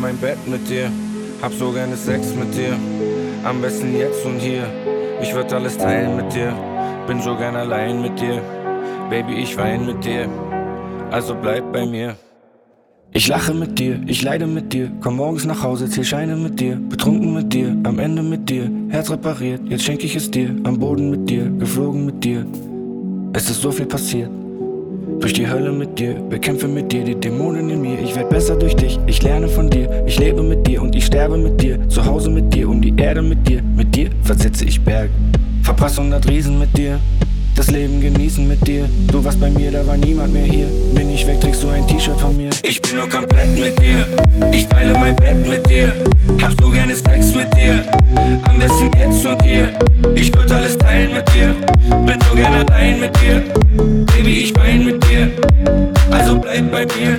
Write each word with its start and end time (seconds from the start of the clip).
Mein 0.00 0.16
Bett 0.16 0.38
mit 0.46 0.66
dir. 0.68 0.90
Hab 1.42 1.52
so 1.52 1.72
gerne 1.72 1.94
Sex 1.94 2.34
mit 2.34 2.54
dir. 2.54 2.74
Am 3.44 3.60
besten 3.60 3.94
jetzt 3.94 4.24
und 4.24 4.38
hier. 4.38 4.66
Ich 5.20 5.34
würd 5.34 5.52
alles 5.52 5.76
teilen 5.76 6.16
mit 6.16 6.32
dir. 6.32 6.54
Bin 7.06 7.20
so 7.20 7.36
gern 7.36 7.54
allein 7.54 8.00
mit 8.00 8.18
dir. 8.18 8.40
Baby, 9.10 9.34
ich 9.34 9.54
wein 9.58 9.84
mit 9.84 10.02
dir. 10.02 10.26
Also 11.10 11.34
bleib 11.34 11.70
bei 11.72 11.84
mir. 11.84 12.16
Ich 13.12 13.28
lache 13.28 13.52
mit 13.52 13.78
dir, 13.78 14.00
ich 14.06 14.22
leide 14.22 14.46
mit 14.46 14.72
dir, 14.72 14.90
komm 15.00 15.16
morgens 15.16 15.44
nach 15.44 15.64
Hause, 15.64 15.90
zähl 15.90 16.04
Scheine 16.04 16.36
mit 16.36 16.60
dir, 16.60 16.76
betrunken 16.76 17.34
mit 17.34 17.52
dir, 17.52 17.76
am 17.82 17.98
Ende 17.98 18.22
mit 18.22 18.48
dir, 18.48 18.70
Herz 18.88 19.10
repariert, 19.10 19.62
jetzt 19.68 19.82
schenk 19.82 20.04
ich 20.04 20.14
es 20.14 20.30
dir, 20.30 20.54
am 20.62 20.78
Boden 20.78 21.10
mit 21.10 21.28
dir, 21.28 21.50
geflogen 21.58 22.06
mit 22.06 22.22
dir. 22.22 22.46
Es 23.32 23.50
ist 23.50 23.62
so 23.62 23.72
viel 23.72 23.86
passiert. 23.86 24.30
Durch 25.30 25.38
die 25.38 25.48
Hölle 25.48 25.70
mit 25.70 25.96
dir, 25.96 26.14
bekämpfe 26.14 26.66
mit 26.66 26.90
dir 26.90 27.04
die 27.04 27.14
Dämonen 27.14 27.70
in 27.70 27.80
mir. 27.80 28.00
Ich 28.00 28.16
werd 28.16 28.30
besser 28.30 28.56
durch 28.56 28.74
dich, 28.74 28.98
ich 29.06 29.22
lerne 29.22 29.46
von 29.46 29.70
dir. 29.70 30.02
Ich 30.04 30.18
lebe 30.18 30.42
mit 30.42 30.66
dir 30.66 30.82
und 30.82 30.96
ich 30.96 31.06
sterbe 31.06 31.38
mit 31.38 31.62
dir. 31.62 31.78
Zu 31.88 32.04
Hause 32.04 32.30
mit 32.30 32.52
dir, 32.52 32.68
um 32.68 32.82
die 32.82 32.92
Erde 32.96 33.22
mit 33.22 33.48
dir. 33.48 33.62
Mit 33.62 33.94
dir 33.94 34.10
versetze 34.24 34.64
ich 34.64 34.80
Berg. 34.80 35.08
Verpass 35.62 35.96
hundert 36.00 36.28
Riesen 36.28 36.58
mit 36.58 36.76
dir. 36.76 36.98
Das 37.54 37.70
Leben 37.70 38.00
genießen 38.00 38.48
mit 38.48 38.66
dir. 38.66 38.88
Du 39.12 39.24
warst 39.24 39.40
bei 39.40 39.50
mir, 39.50 39.70
da 39.70 39.86
war 39.86 39.96
niemand 39.96 40.32
mehr 40.32 40.42
hier. 40.42 40.66
Bin 40.96 41.08
ich 41.08 41.24
weg, 41.24 41.40
trägst 41.40 41.62
du 41.62 41.68
ein 41.68 41.86
T-Shirt 41.86 42.18
von 42.18 42.36
mir. 42.36 42.50
Ich 42.64 42.82
bin 42.82 42.96
nur 42.96 43.08
komplett 43.08 43.56
mit 43.56 43.78
dir. 43.78 44.04
Ich 44.50 44.66
teile 44.66 44.94
mein 44.94 45.14
Bett 45.14 45.46
mit 45.46 45.70
dir. 45.70 45.92
Hab 46.42 46.60
so 46.60 46.70
gerne 46.70 46.96
Sex 46.96 47.36
mit 47.36 47.54
dir. 47.54 47.84
Am 48.48 48.58
besten 48.58 48.90
jetzt 48.98 49.24
und 49.24 49.40
hier. 49.44 49.68
Ich 50.16 50.34
würde 50.34 50.56
alles 50.56 50.76
teilen 50.76 51.14
mit 51.14 51.24
dir. 51.32 51.54
Bin 52.04 52.18
so 52.28 52.34
gerne 52.34 52.66
allein 52.66 52.98
mit 52.98 53.14
dir. 53.20 53.44
Baby, 54.06 54.40
ich 54.40 54.56
wein 54.56 54.84
mit 54.84 54.94
dir. 54.94 54.99
Also 56.30 56.42
bleib 56.42 56.70
bei 56.70 56.86
mir. 56.86 57.18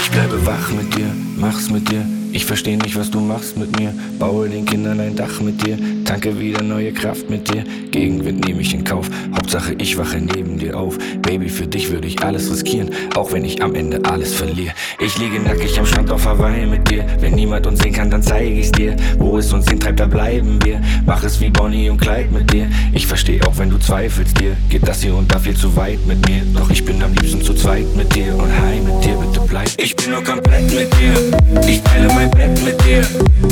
Ich 0.00 0.10
bleibe 0.10 0.44
wach 0.44 0.72
mit 0.72 0.96
dir, 0.96 1.04
mach's 1.36 1.70
mit 1.70 1.88
dir. 1.88 2.04
Ich 2.32 2.44
versteh 2.44 2.76
nicht, 2.76 2.98
was 2.98 3.10
du 3.10 3.20
machst 3.20 3.56
mit 3.56 3.78
mir. 3.78 3.94
Baue 4.18 4.48
den 4.48 4.64
Kindern 4.64 4.98
ein 4.98 5.14
Dach 5.14 5.40
mit 5.40 5.64
dir. 5.64 5.78
Tanke 6.04 6.38
wieder 6.38 6.62
neue 6.62 6.92
Kraft 6.92 7.30
mit 7.30 7.48
dir. 7.48 7.64
Gegenwind 7.90 8.44
nehme 8.44 8.60
ich 8.60 8.74
in 8.74 8.84
Kauf. 8.84 9.08
Hauptsache, 9.34 9.74
ich 9.78 9.96
wache 9.96 10.18
neben 10.18 10.58
dir 10.58 10.78
auf. 10.78 10.98
Baby, 11.26 11.48
für 11.48 11.66
dich 11.66 11.90
würde 11.90 12.06
ich 12.06 12.22
alles 12.22 12.48
riskieren. 12.50 12.90
Auch 13.16 13.32
wenn 13.32 13.44
ich 13.44 13.60
am 13.60 13.74
Ende 13.74 14.00
alles 14.04 14.32
verliere. 14.32 14.72
Ich 15.00 15.18
liege 15.18 15.40
nackig 15.40 15.76
am 15.76 15.84
Strand 15.84 16.08
auf 16.12 16.24
Hawaii 16.24 16.66
mit 16.66 16.88
dir. 16.88 17.04
Wenn 17.18 17.34
niemand 17.34 17.66
uns 17.66 17.80
sehen 17.80 17.92
kann, 17.92 18.08
dann 18.08 18.22
zeige 18.22 18.60
ich's 18.60 18.70
dir. 18.70 18.94
Wo 19.18 19.36
es 19.36 19.52
uns 19.52 19.68
hintreibt, 19.68 19.98
da 19.98 20.06
bleiben 20.06 20.60
wir. 20.64 20.80
Mach 21.04 21.24
es 21.24 21.40
wie 21.40 21.50
Bonnie 21.50 21.90
und 21.90 22.00
Clyde 22.00 22.32
mit 22.32 22.52
dir. 22.52 22.68
Ich 22.92 23.08
versteh 23.08 23.40
auch, 23.42 23.58
wenn 23.58 23.70
du 23.70 23.78
zweifelst 23.78 24.38
dir. 24.40 24.56
Geht 24.68 24.86
das 24.86 25.02
hier 25.02 25.16
und 25.16 25.34
da 25.34 25.40
viel 25.40 25.56
zu 25.56 25.74
weit 25.74 25.98
mit 26.06 26.24
mir. 26.28 26.42
Doch 26.54 26.70
ich 26.70 26.84
bin 26.84 27.02
am 27.02 27.12
liebsten 27.14 27.42
zu 27.42 27.54
zweit 27.54 27.86
mit 27.96 28.14
dir. 28.14 28.32
Und 28.36 28.52
hi 28.60 28.80
mit 28.80 29.04
dir, 29.04 29.16
bitte 29.16 29.40
bleib. 29.48 29.68
Ich 29.78 29.96
bin 29.96 30.12
nur 30.12 30.22
komplett 30.22 30.72
mit 30.72 30.92
dir. 30.94 31.68
Ich 31.68 31.82
teile 31.82 32.06
mein 32.14 32.30
Bett 32.30 32.64
mit 32.64 32.80
dir. 32.84 33.02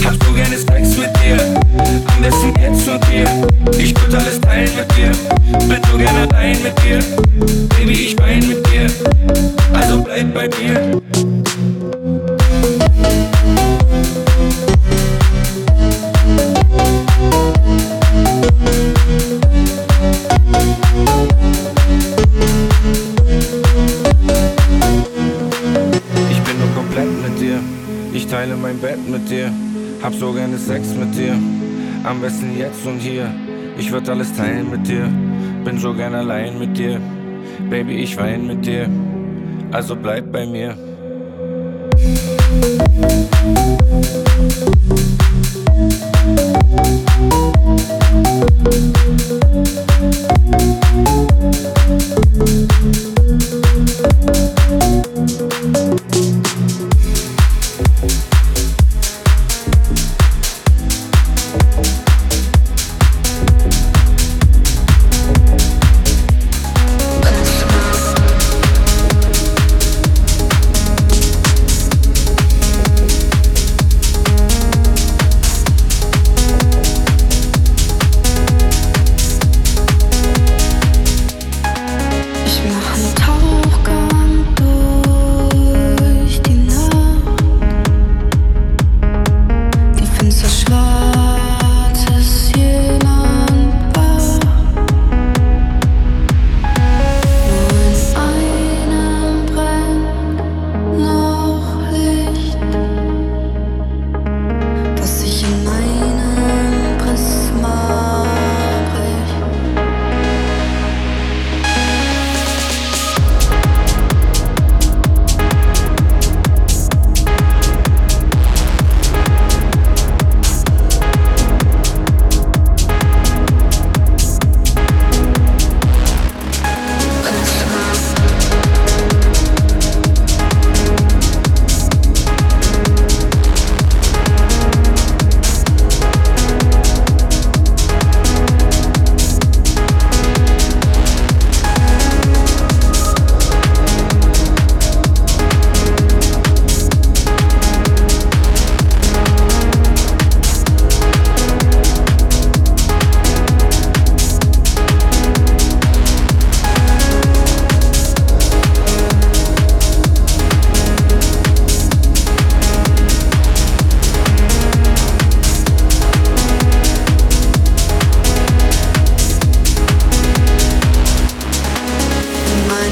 Hab 0.04 0.14
so 0.24 0.32
gerne 0.32 0.56
Sex 0.56 0.96
mit 0.96 1.10
dir. 1.16 1.40
Am 2.06 2.22
besten 2.22 2.54
jetzt 2.60 2.88
und 2.88 3.04
hier. 3.10 3.26
Ich 3.78 3.94
würd 4.00 4.14
alles 4.14 4.40
teilen 4.40 4.70
mit 4.76 4.96
dir. 4.96 5.10
Bin 5.68 5.80
so 5.90 5.98
gerne 5.98 6.28
allein 6.30 6.56
mit 6.62 6.72
dir. 6.84 7.63
Baby, 7.68 7.92
ich 7.92 8.18
wein 8.18 8.46
mit 8.46 8.66
dir. 8.66 8.90
Also 9.72 10.02
bleib 10.02 10.34
bei 10.34 10.48
mir. 10.48 11.00
Ich 26.30 26.40
bin 26.42 26.58
nur 26.58 26.74
komplett 26.74 27.08
mit 27.22 27.40
dir. 27.40 27.60
Ich 28.12 28.26
teile 28.26 28.56
mein 28.56 28.78
Bett 28.78 29.08
mit 29.08 29.30
dir. 29.30 29.50
Hab 30.02 30.14
so 30.14 30.32
gerne 30.32 30.58
Sex 30.58 30.88
mit 30.94 31.14
dir. 31.14 31.34
Am 32.04 32.20
besten 32.20 32.58
jetzt 32.58 32.84
und 32.86 32.98
hier. 32.98 33.32
Ich 33.78 33.90
würd 33.90 34.08
alles 34.08 34.32
teilen 34.34 34.70
mit 34.70 34.86
dir. 34.86 35.08
Bin 35.64 35.78
so 35.78 35.94
gern 35.94 36.14
allein 36.14 36.58
mit 36.58 36.76
dir. 36.76 37.00
Baby, 37.70 38.02
ich 38.02 38.16
wein 38.16 38.46
mit 38.46 38.64
dir. 38.64 38.88
Also 39.72 39.96
bleib 39.96 40.30
bei 40.30 40.46
mir. 40.46 40.76
Ich 47.76 47.93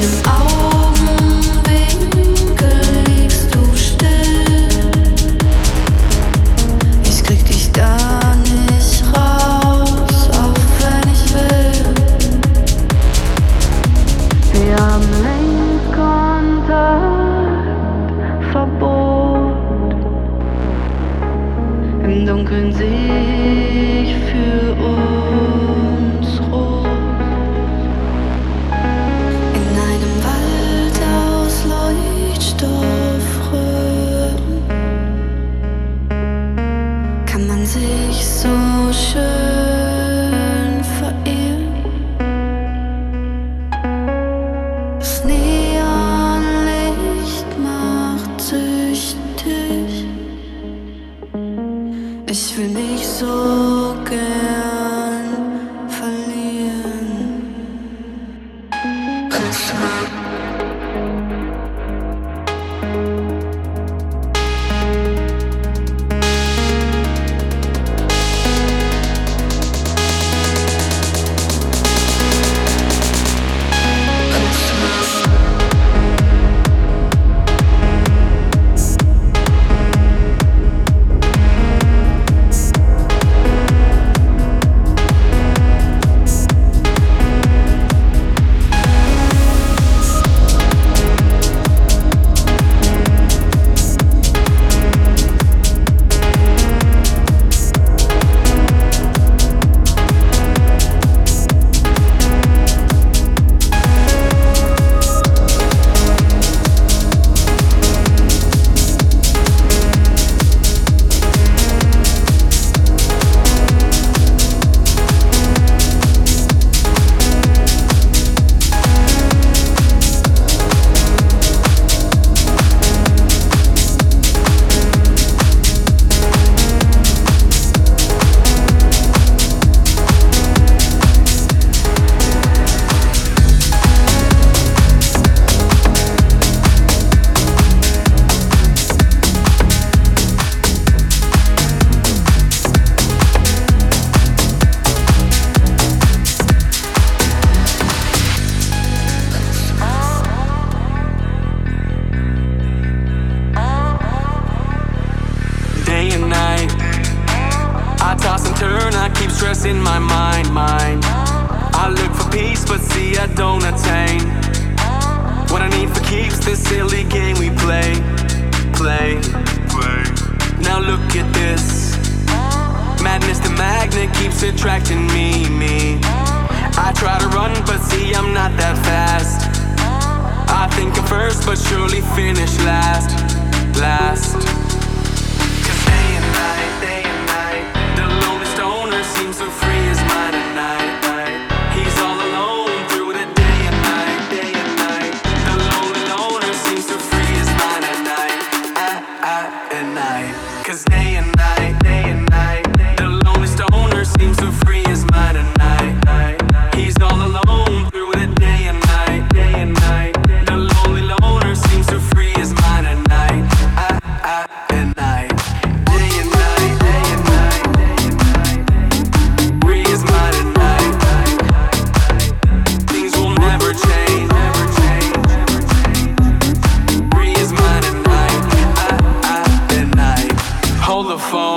Oh. 0.04 0.41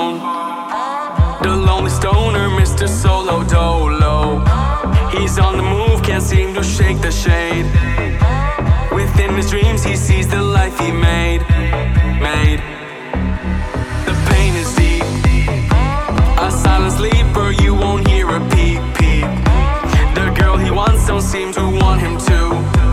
alone. 0.06 1.42
The 1.42 1.56
lonely 1.56 1.90
stoner, 1.90 2.48
Mr. 2.48 2.88
Solo 2.88 3.44
Dolo. 3.44 4.44
He's 5.10 5.38
on 5.38 5.56
the 5.56 5.62
move, 5.62 6.02
can't 6.02 6.22
seem 6.22 6.54
to 6.54 6.62
shake 6.62 7.00
the 7.00 7.10
shade. 7.10 7.66
Within 8.92 9.34
his 9.34 9.50
dreams, 9.50 9.82
he 9.84 9.96
sees 9.96 10.28
the 10.28 10.42
life 10.42 10.78
he 10.78 10.90
made. 10.90 11.42
Made. 12.20 12.60
The 14.06 14.14
pain 14.30 14.54
is 14.54 14.74
deep. 14.74 15.02
A 16.38 16.50
silent 16.50 16.92
sleeper, 16.92 17.50
you 17.62 17.74
won't 17.74 18.06
hear 18.08 18.28
a 18.30 18.40
peep 18.50 18.80
peep. 18.96 19.28
The 20.14 20.34
girl 20.38 20.56
he 20.56 20.70
wants 20.70 21.06
don't 21.06 21.20
seem 21.20 21.52
to 21.52 21.62
want 21.80 22.00
him 22.00 22.18
to. 22.18 22.85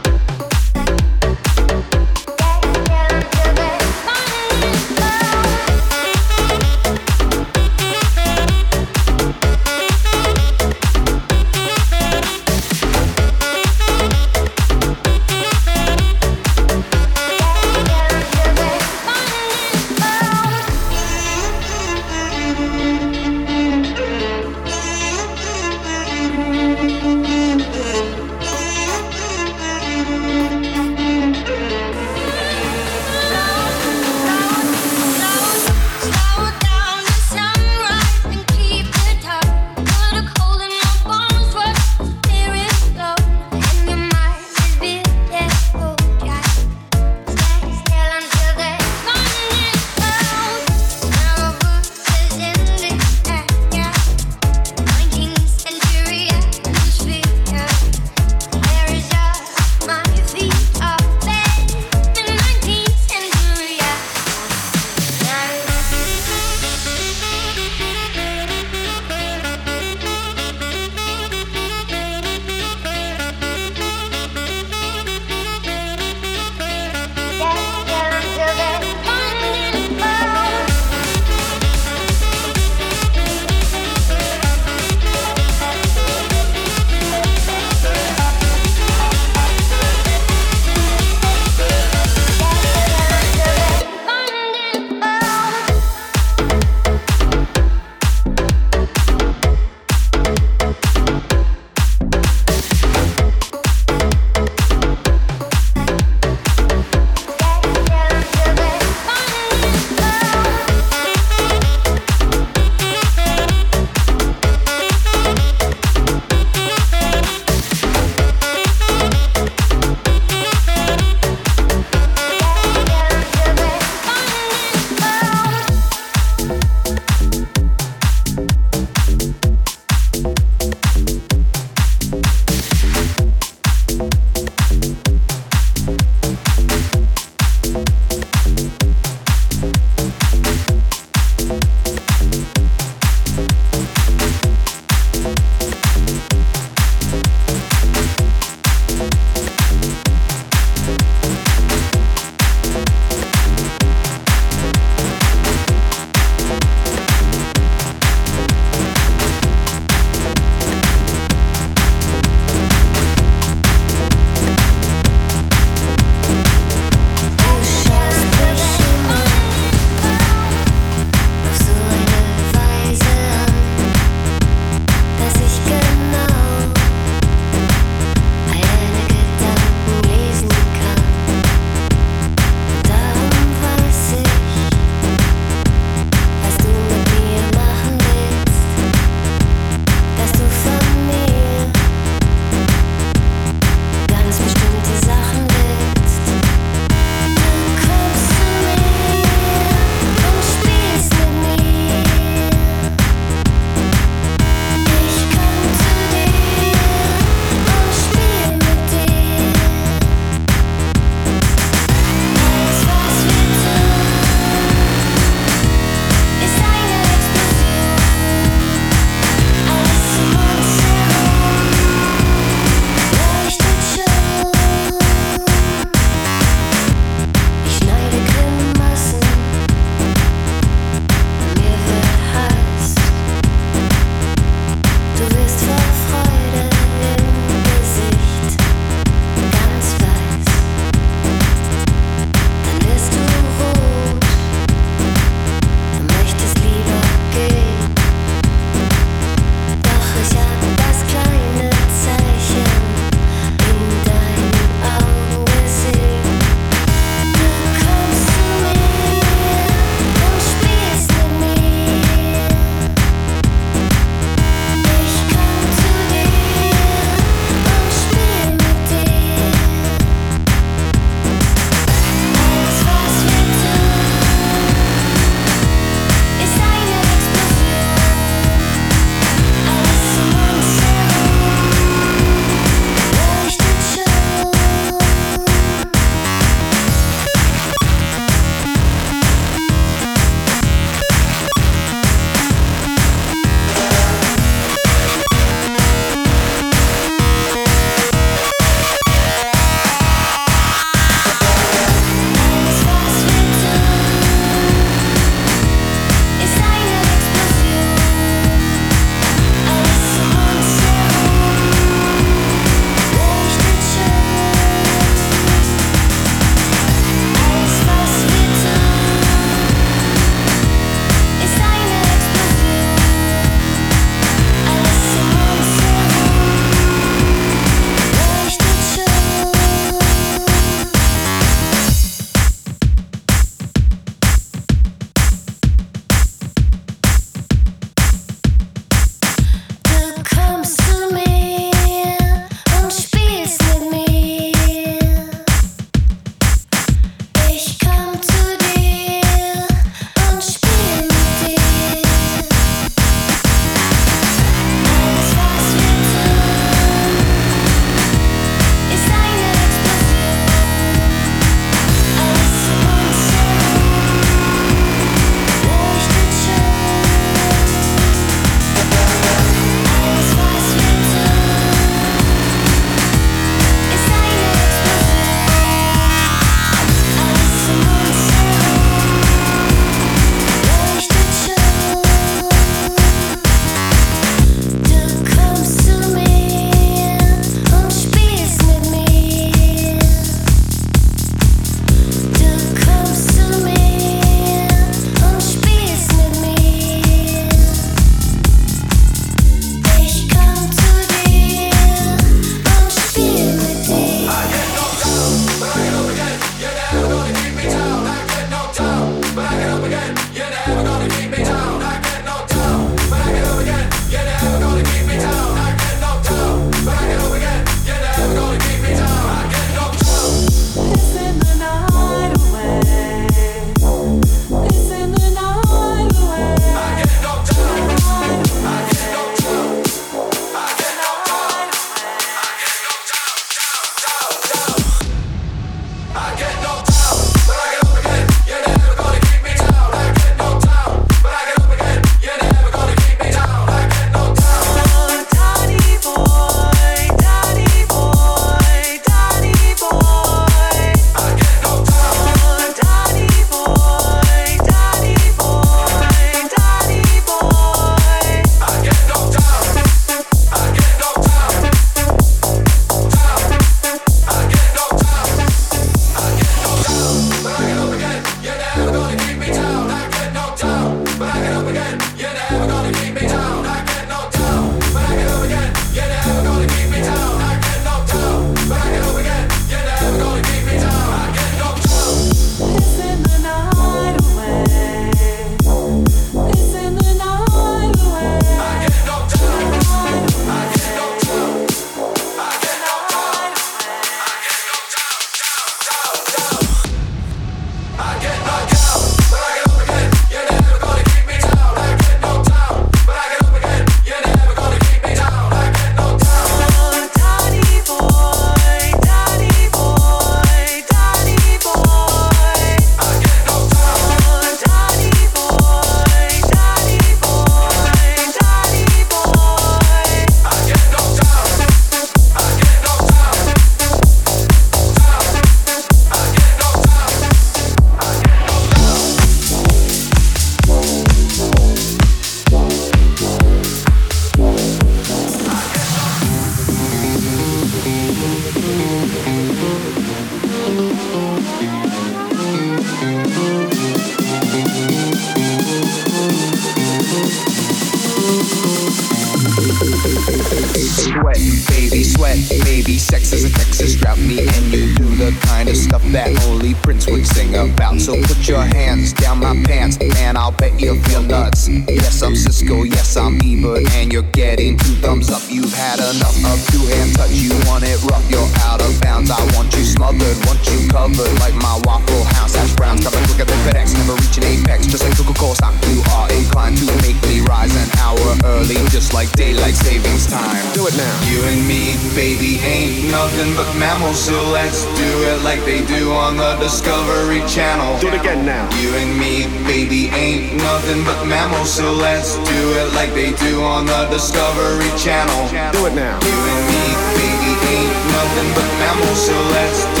Covered 570.91 571.31
like 571.39 571.55
my 571.55 571.79
Waffle 571.87 572.23
House 572.35 572.53
hash 572.53 572.75
browns. 572.75 573.01
Coming 573.01 573.23
quicker 573.25 573.47
than 573.47 573.57
FedEx, 573.65 573.95
never 573.95 574.13
reaching 574.19 574.43
apex. 574.43 574.85
Just 574.85 575.03
like 575.03 575.15
Coca-Cola 575.15 575.55
stock, 575.55 575.73
you 575.87 576.03
are 576.11 576.27
inclined 576.35 576.77
to 576.83 576.85
make 577.01 577.17
me 577.25 577.39
rise 577.47 577.71
an 577.71 577.89
hour 578.03 578.19
early, 578.59 578.75
just 578.91 579.15
like 579.15 579.31
daylight 579.31 579.73
savings 579.73 580.27
time. 580.27 580.61
Do 580.75 580.85
it 580.85 580.95
now. 580.99 581.15
You 581.31 581.39
and 581.47 581.63
me, 581.65 581.95
baby, 582.13 582.59
ain't 582.59 583.09
nothing 583.09 583.55
but 583.55 583.71
mammals, 583.79 584.19
so 584.19 584.35
let's 584.51 584.83
do 584.99 585.09
it 585.31 585.39
like 585.47 585.63
they 585.63 585.81
do 585.87 586.11
on 586.11 586.35
the 586.37 586.59
Discovery 586.59 587.41
Channel. 587.47 587.97
Do 587.99 588.09
it 588.11 588.19
again 588.19 588.45
now. 588.45 588.67
You 588.83 588.91
and 588.99 589.15
me, 589.17 589.47
baby, 589.63 590.11
ain't 590.11 590.59
nothing 590.59 591.03
but 591.07 591.23
mammals, 591.25 591.71
so 591.71 591.93
let's 591.93 592.35
do 592.35 592.61
it 592.75 592.93
like 592.93 593.15
they 593.15 593.31
do 593.39 593.63
on 593.63 593.87
the 593.87 594.07
Discovery 594.11 594.91
Channel. 594.99 595.47
Do 595.71 595.87
it 595.87 595.95
now. 595.95 596.19
You 596.19 596.37
and 596.51 596.63
me, 596.67 596.83
baby, 597.15 597.51
ain't 597.71 597.95
nothing 598.11 598.49
but 598.53 598.67
mammals, 598.83 599.19
so 599.25 599.35
let's 599.55 599.85
do 599.95 600.00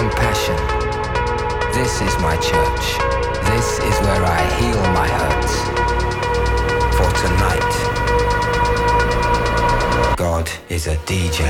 compassion. 0.00 0.56
This 1.74 2.00
is 2.00 2.14
my 2.20 2.36
church. 2.36 2.84
This 3.50 3.68
is 3.80 3.94
where 4.04 4.24
I 4.24 4.42
heal 4.58 4.82
my 4.98 5.08
hurts. 5.18 5.54
For 6.96 7.10
tonight, 7.22 7.72
God 10.16 10.48
is 10.70 10.86
a 10.86 10.96
DJ. 11.08 11.40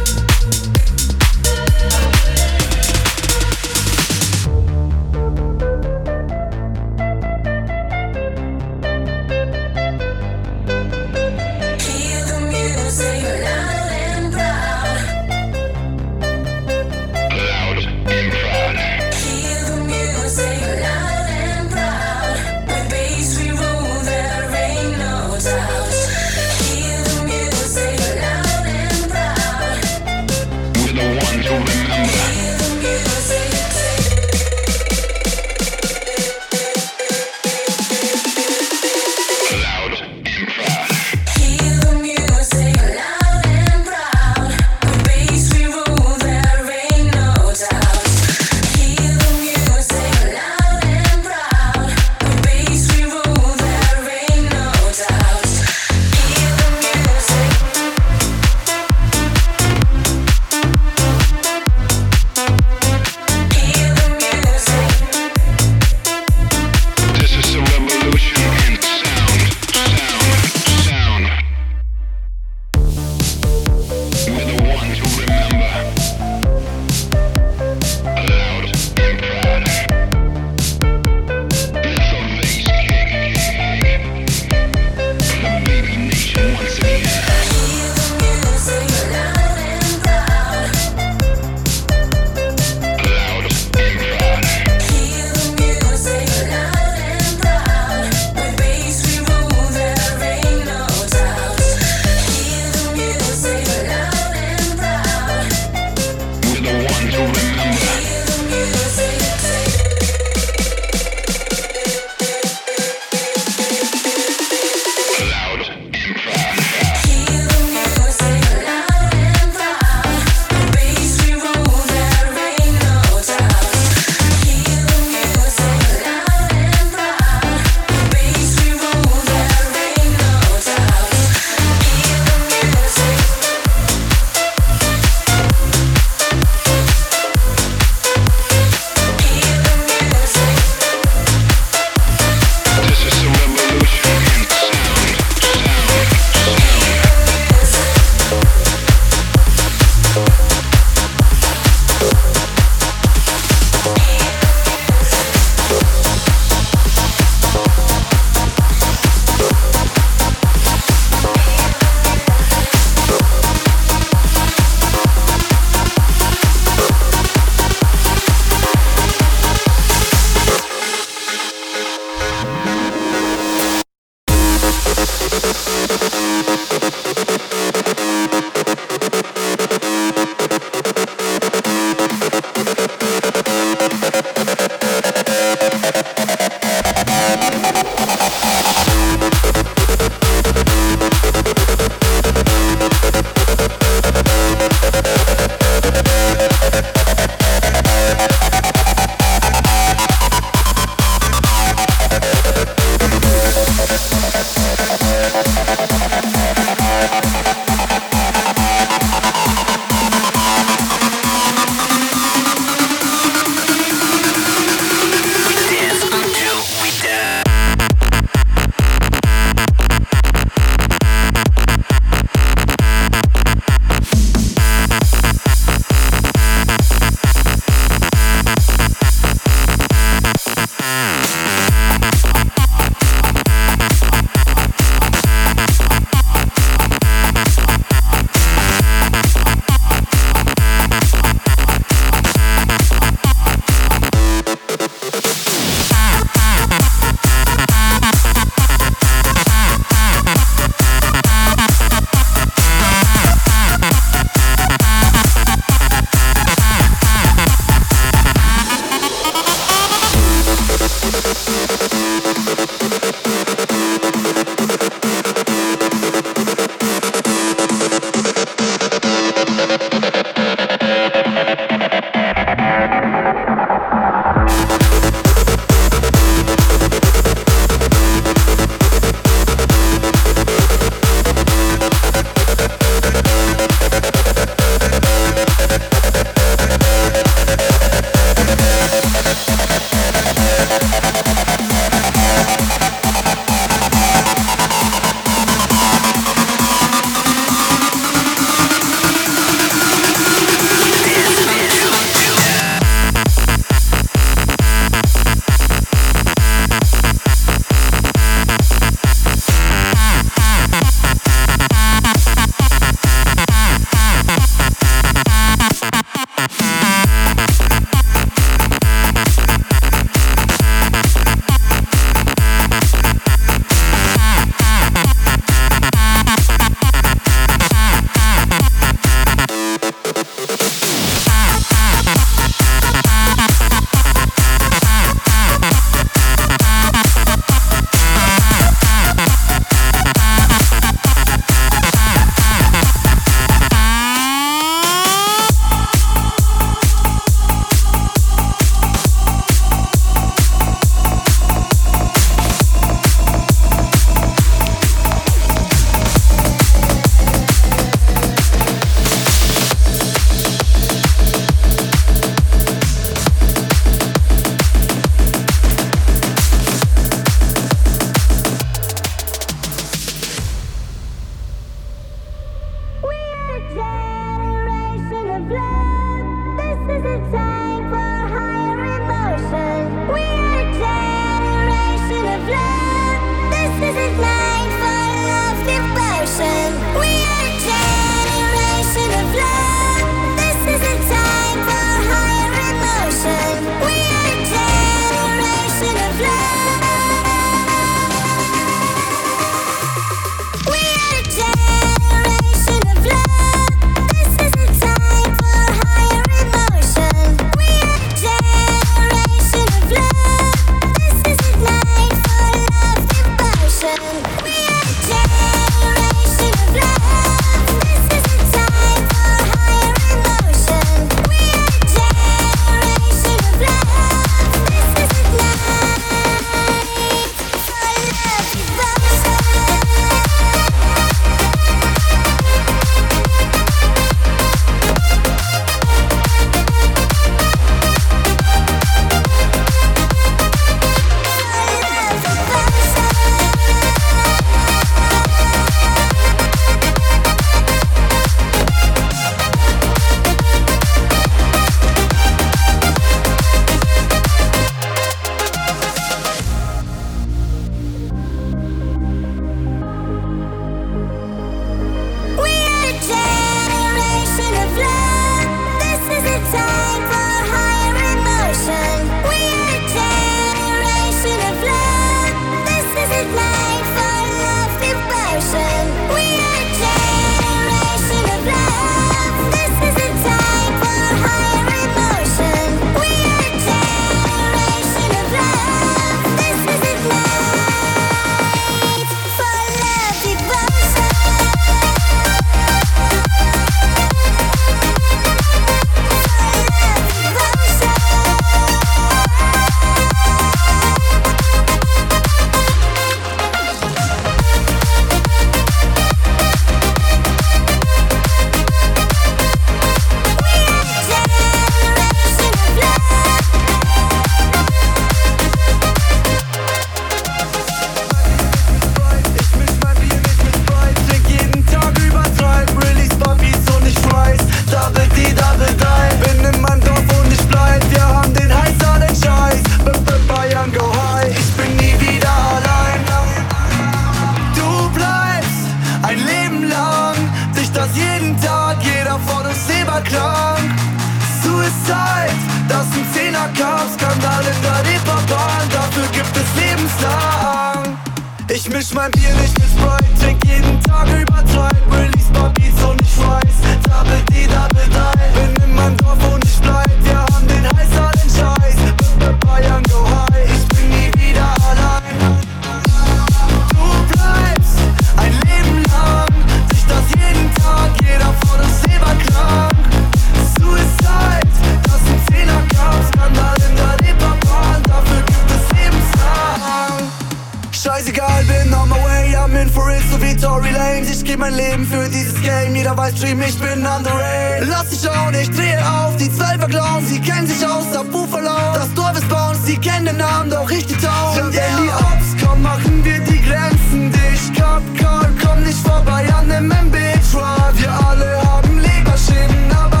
scheißegal, 578.01 578.43
bin 578.45 578.73
on 578.73 578.89
my 578.89 578.95
way, 579.03 579.35
I'm 579.35 579.55
in 579.55 579.69
for 579.69 579.91
it, 579.91 580.01
so 580.11 580.21
wie 580.21 580.35
Tory 580.35 580.71
Lanes. 580.71 581.09
Ich 581.09 581.23
geb 581.23 581.39
mein 581.39 581.53
Leben 581.53 581.85
für 581.85 582.07
dieses 582.09 582.39
Game, 582.41 582.75
jeder 582.75 582.97
weiß, 582.97 583.17
stream, 583.17 583.41
ich 583.41 583.57
bin 583.59 583.79
underage. 583.79 584.65
Lass 584.65 584.89
dich 584.89 585.01
schauen, 585.01 585.33
ich 585.33 585.49
drehe 585.51 585.79
auf, 585.79 586.15
die 586.17 586.31
Zwölfer 586.31 586.67
Clowns, 586.67 587.09
sie 587.09 587.19
kennen 587.19 587.47
sich 587.47 587.65
aus, 587.65 587.95
ab 587.95 588.07
Buffalo. 588.11 588.73
Das 588.73 588.93
Dorf 588.93 589.17
ist 589.17 589.29
Bounce, 589.29 589.61
sie 589.65 589.77
kennen 589.77 590.05
den 590.05 590.17
Namen, 590.17 590.49
doch 590.49 590.69
ich 590.71 590.85
die 590.85 590.95
Town. 590.95 591.35
Wenn 591.35 591.53
yeah. 591.53 591.63
die 591.77 591.89
Ops 591.89 592.43
kommen, 592.43 592.63
machen 592.63 593.03
wir 593.03 593.19
die 593.19 593.41
Grenzen 593.41 594.11
dich. 594.11 594.53
Cup 594.57 594.81
Call, 594.97 595.29
komm 595.43 595.63
nicht 595.63 595.79
vorbei 595.85 596.25
an 596.33 596.49
dem 596.49 596.71
MB-Truck. 596.71 597.73
Wir 597.75 597.91
alle 598.07 598.41
haben 598.41 598.79
Leberschäden, 598.79 599.71
aber 599.71 600.00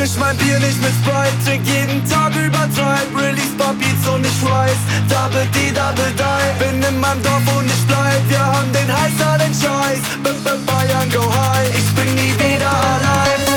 misch 0.00 0.16
mein 0.18 0.36
Bier 0.38 0.58
nicht 0.58 0.80
mit 0.80 0.92
Sprite, 1.00 1.36
trink 1.44 1.66
jeden 1.66 2.00
Tag 2.08 2.32
übertreib, 2.34 3.08
release 3.14 3.54
Beats 3.78 4.08
und 4.08 4.24
ich 4.24 4.42
weiß, 4.42 4.80
Double 5.08 5.46
D, 5.54 5.70
Double 5.72 6.12
Die, 6.20 6.64
bin 6.64 6.82
in 6.82 6.98
meinem 6.98 7.22
Dorf 7.22 7.46
und 7.56 7.66
ich 7.66 7.86
bleib, 7.86 8.22
wir 8.28 8.44
haben 8.44 8.72
den 8.72 8.88
heißer 8.88 9.38
den 9.38 9.54
Scheiß, 9.54 10.00
B 10.24 10.30
-b 10.30 10.56
Bayern 10.66 11.08
go 11.10 11.22
high, 11.22 11.68
ich 11.78 11.94
bin 11.94 12.14
nie 12.14 12.34
wieder 12.34 12.70
allein. 12.70 13.49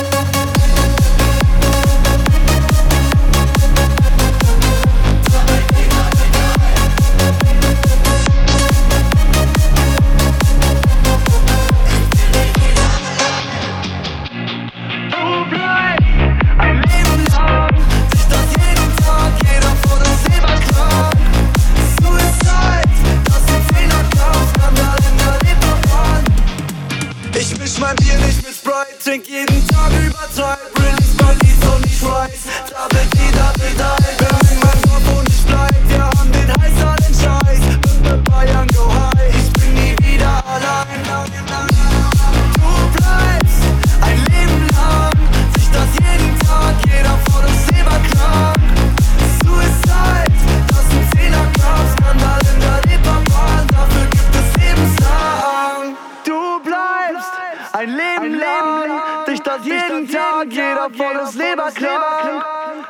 Kleberklang. 61.72 62.42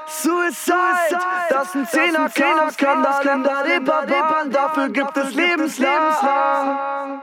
Suicide, 0.06 1.18
das 1.48 1.68
ist 1.68 1.74
ein 1.74 1.86
Zehner-Klang. 1.86 2.76
Kann 2.76 3.02
das 3.02 3.24
Länder 3.24 3.64
Reeperbahn, 3.64 4.50
dafür 4.50 4.88
gibt 4.88 5.16
es 5.16 5.34
Lebenslang. 5.34 7.22